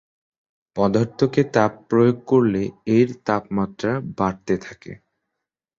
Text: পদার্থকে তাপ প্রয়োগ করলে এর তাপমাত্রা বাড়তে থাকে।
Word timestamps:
পদার্থকে 0.75 1.41
তাপ 1.55 1.71
প্রয়োগ 1.89 2.17
করলে 2.25 2.61
এর 2.97 3.09
তাপমাত্রা 3.25 3.91
বাড়তে 4.17 4.53
থাকে। 4.57 4.91